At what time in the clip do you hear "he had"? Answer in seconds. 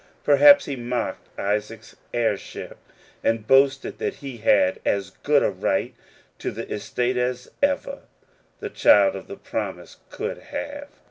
4.15-4.79